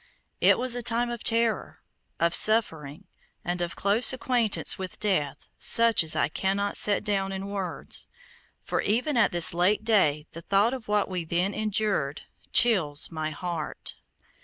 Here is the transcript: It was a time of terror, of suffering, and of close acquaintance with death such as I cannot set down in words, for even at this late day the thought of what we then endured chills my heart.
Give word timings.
It 0.39 0.57
was 0.57 0.75
a 0.75 0.81
time 0.81 1.11
of 1.11 1.23
terror, 1.23 1.83
of 2.19 2.33
suffering, 2.33 3.05
and 3.45 3.61
of 3.61 3.75
close 3.75 4.11
acquaintance 4.13 4.75
with 4.75 4.99
death 4.99 5.47
such 5.59 6.01
as 6.03 6.15
I 6.15 6.27
cannot 6.27 6.75
set 6.75 7.03
down 7.03 7.31
in 7.31 7.49
words, 7.49 8.07
for 8.63 8.81
even 8.81 9.15
at 9.15 9.31
this 9.31 9.53
late 9.53 9.85
day 9.85 10.25
the 10.31 10.41
thought 10.41 10.73
of 10.73 10.87
what 10.87 11.07
we 11.07 11.23
then 11.23 11.53
endured 11.53 12.23
chills 12.51 13.11
my 13.11 13.29
heart. 13.29 13.93